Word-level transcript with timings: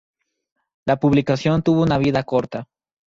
La 0.87 0.99
publicación 0.99 1.61
tuvo 1.61 1.83
una 1.83 1.99
vida 1.99 2.23
corta. 2.23 2.65